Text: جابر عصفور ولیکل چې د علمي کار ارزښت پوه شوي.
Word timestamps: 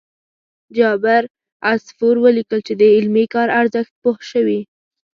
جابر 0.77 1.23
عصفور 1.69 2.15
ولیکل 2.25 2.59
چې 2.67 2.73
د 2.81 2.83
علمي 2.95 3.25
کار 3.33 3.47
ارزښت 3.59 3.93
پوه 4.01 4.17
شوي. 4.31 4.59